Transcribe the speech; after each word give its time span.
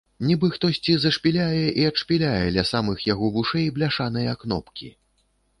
Нібы 0.27 0.47
хтосьці 0.53 0.95
зашпіляе 1.03 1.65
і 1.83 1.85
адшпіляе 1.89 2.47
ля 2.57 2.63
самых 2.71 3.07
яго 3.13 3.31
вушэй 3.37 3.67
бляшаныя 3.77 4.37
кнопкі. 4.47 4.93